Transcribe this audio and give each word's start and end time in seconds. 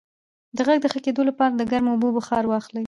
د 0.57 0.57
غږ 0.67 0.77
د 0.81 0.85
ښه 0.91 0.99
کیدو 1.05 1.21
لپاره 1.29 1.53
د 1.55 1.61
ګرمو 1.71 1.91
اوبو 1.93 2.09
بخار 2.17 2.43
واخلئ 2.47 2.79